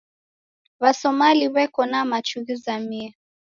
W'asomali 0.81 1.45
w'eko 1.53 1.81
na 1.91 2.01
machu 2.09 2.37
ghizamie. 2.45 3.07